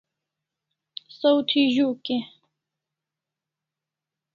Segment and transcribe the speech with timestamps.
[1.17, 2.19] Saw thi z'uk e?